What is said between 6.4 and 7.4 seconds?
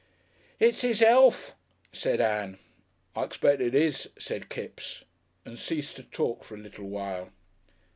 for a little while.